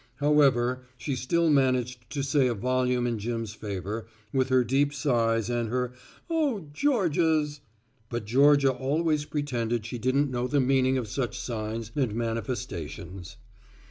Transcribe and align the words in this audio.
However, 0.15 0.81
she 0.97 1.15
still 1.15 1.51
managed 1.51 2.09
to 2.09 2.23
say 2.23 2.47
a 2.47 2.55
volume 2.55 3.05
in 3.05 3.19
Jim's 3.19 3.53
favor 3.53 4.07
with 4.33 4.49
her 4.49 4.63
deep 4.63 4.95
sighs 4.95 5.47
and 5.47 5.69
her 5.69 5.93
"Oh, 6.27 6.69
Georgia's," 6.73 7.61
but 8.09 8.25
Georgia 8.25 8.71
always 8.71 9.25
pretended 9.25 9.85
she 9.85 9.99
didn't 9.99 10.31
know 10.31 10.47
the 10.47 10.59
meaning 10.59 10.97
of 10.97 11.07
such 11.07 11.37
signs 11.39 11.91
and 11.95 12.15
manifestations. 12.15 13.37